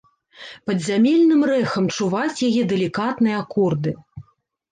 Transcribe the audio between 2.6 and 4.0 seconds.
далікатныя акорды.